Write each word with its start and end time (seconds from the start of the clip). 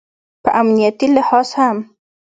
په 0.43 0.49
امنیتي 0.61 1.07
لحاظ 1.15 1.47
هم 1.59 1.77